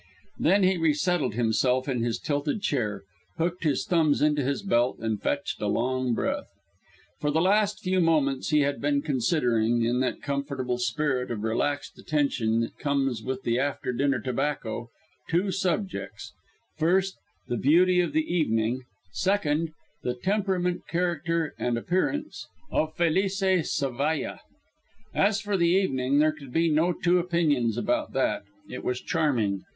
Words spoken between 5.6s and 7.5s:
a long breath. For the